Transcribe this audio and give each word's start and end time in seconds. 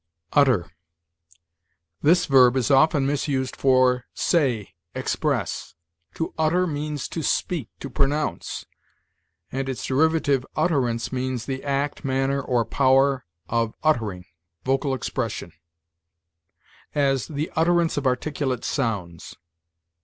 UTTER. 0.33 0.71
This 2.01 2.25
verb 2.25 2.57
is 2.57 2.71
often 2.71 3.05
misused 3.05 3.55
for 3.55 4.05
say, 4.15 4.73
express. 4.95 5.75
To 6.15 6.33
utter 6.39 6.65
means 6.65 7.07
to 7.09 7.21
speak, 7.21 7.69
to 7.81 7.87
pronounce; 7.87 8.65
and 9.51 9.69
its 9.69 9.85
derivative 9.85 10.43
utterance 10.55 11.11
means 11.13 11.45
the 11.45 11.63
act, 11.63 12.03
manner, 12.03 12.41
or 12.41 12.65
power 12.65 13.25
of 13.47 13.75
uttering, 13.83 14.25
vocal 14.63 14.95
expression; 14.95 15.53
as, 16.95 17.27
"the 17.27 17.51
utterance 17.55 17.95
of 17.95 18.07
articulate 18.07 18.65
sounds." 18.65 19.35